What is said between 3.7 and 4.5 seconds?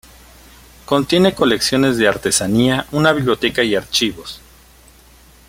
archivos.